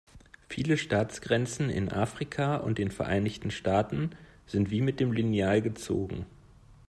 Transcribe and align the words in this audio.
Viele 0.49 0.77
Staatsgrenzen 0.77 1.69
in 1.69 1.89
Afrika 1.89 2.55
und 2.55 2.79
den 2.79 2.89
Vereinigten 2.89 3.51
Staaten 3.51 4.09
sind 4.47 4.71
wie 4.71 4.81
mit 4.81 4.99
dem 4.99 5.11
Lineal 5.11 5.61
gezogen. 5.61 6.25